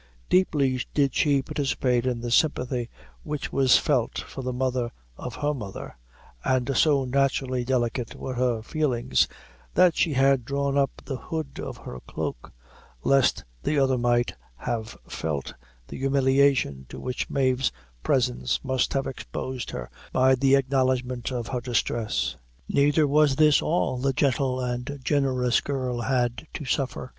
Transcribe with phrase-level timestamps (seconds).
[0.29, 2.89] Deeply did she participate in the sympathy
[3.21, 5.95] which was felt for the mother of her mother,
[6.43, 9.27] and so naturally delicate were her feelings,
[9.75, 12.51] that she had drawn up the hood of her cloak,
[13.03, 15.53] lest the other might have felt
[15.87, 17.71] the humiliation to which Mave's
[18.01, 22.35] presence must have exposed her by the acknowledgment of her distress.
[22.67, 27.07] Neither was this all the gentle and generous girl had to suffer.